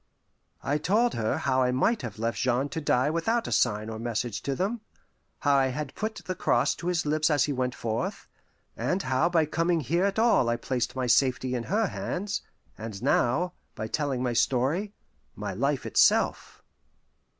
[0.63, 3.99] I told her how I might have left Jean to die without a sign or
[3.99, 4.81] message to them,
[5.41, 8.27] how I had put the cross to his lips as he went forth,
[8.75, 12.41] and how by coming here at all I placed my safety in her hands,
[12.79, 14.91] and now, by telling my story,
[15.35, 16.63] my life itself.